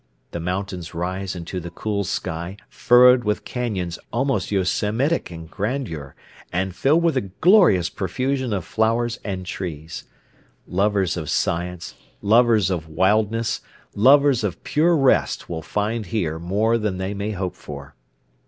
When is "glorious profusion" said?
7.29-8.51